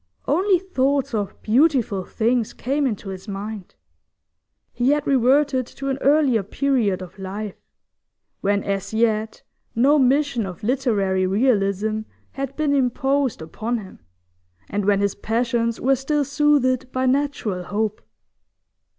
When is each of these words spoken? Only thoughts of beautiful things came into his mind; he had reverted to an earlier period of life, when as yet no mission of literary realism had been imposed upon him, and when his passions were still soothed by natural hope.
Only 0.27 0.57
thoughts 0.57 1.13
of 1.13 1.39
beautiful 1.43 2.05
things 2.05 2.53
came 2.53 2.87
into 2.87 3.09
his 3.09 3.27
mind; 3.27 3.75
he 4.73 4.89
had 4.93 5.05
reverted 5.05 5.67
to 5.67 5.89
an 5.89 5.99
earlier 6.01 6.41
period 6.41 7.03
of 7.03 7.19
life, 7.19 7.61
when 8.39 8.63
as 8.63 8.95
yet 8.95 9.43
no 9.75 9.99
mission 9.99 10.47
of 10.47 10.63
literary 10.63 11.27
realism 11.27 11.99
had 12.31 12.55
been 12.55 12.73
imposed 12.73 13.43
upon 13.43 13.77
him, 13.77 13.99
and 14.71 14.85
when 14.85 15.01
his 15.01 15.13
passions 15.13 15.79
were 15.79 15.95
still 15.95 16.25
soothed 16.25 16.91
by 16.91 17.05
natural 17.05 17.65
hope. 17.65 18.01